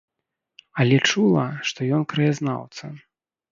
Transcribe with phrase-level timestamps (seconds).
[0.83, 2.93] Але чула, што ён краязнаўца.